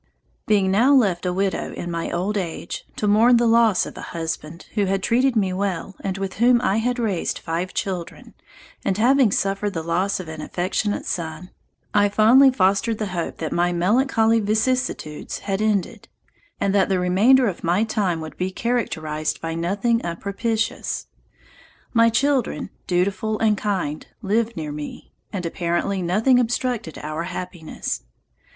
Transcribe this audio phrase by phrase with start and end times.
[0.47, 4.01] Being now left a widow in my old age, to mourn the loss of a
[4.17, 8.33] husband, who had treated me well and with whom I had raised five children,
[8.83, 11.51] and having suffered the loss of an affectionate son,
[11.93, 16.07] I fondly fostered the hope that my melancholy vicissitudes had ended,
[16.59, 21.05] and that the remainder of my time would be characterized by nothing unpropitious.
[21.93, 28.01] My children, dutiful and kind, lived near me, and apparently nothing obstructed our happiness.